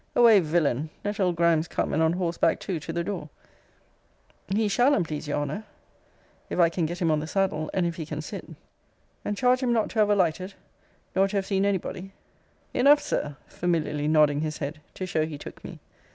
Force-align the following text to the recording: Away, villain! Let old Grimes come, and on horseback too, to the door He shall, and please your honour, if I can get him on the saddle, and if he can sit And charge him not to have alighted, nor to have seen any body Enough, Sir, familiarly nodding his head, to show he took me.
Away, 0.15 0.39
villain! 0.39 0.89
Let 1.05 1.19
old 1.19 1.35
Grimes 1.35 1.67
come, 1.67 1.93
and 1.93 2.01
on 2.01 2.13
horseback 2.13 2.59
too, 2.59 2.79
to 2.79 2.91
the 2.91 3.03
door 3.03 3.29
He 4.49 4.67
shall, 4.67 4.95
and 4.95 5.07
please 5.07 5.27
your 5.27 5.37
honour, 5.37 5.63
if 6.49 6.57
I 6.57 6.69
can 6.69 6.87
get 6.87 6.97
him 7.03 7.11
on 7.11 7.19
the 7.19 7.27
saddle, 7.27 7.69
and 7.71 7.85
if 7.85 7.97
he 7.97 8.05
can 8.07 8.19
sit 8.19 8.49
And 9.23 9.37
charge 9.37 9.59
him 9.61 9.71
not 9.73 9.91
to 9.91 9.99
have 9.99 10.09
alighted, 10.09 10.55
nor 11.15 11.27
to 11.27 11.35
have 11.37 11.45
seen 11.45 11.65
any 11.65 11.77
body 11.77 12.13
Enough, 12.73 12.99
Sir, 12.99 13.37
familiarly 13.45 14.07
nodding 14.07 14.41
his 14.41 14.57
head, 14.57 14.81
to 14.95 15.05
show 15.05 15.23
he 15.27 15.37
took 15.37 15.63
me. 15.63 15.77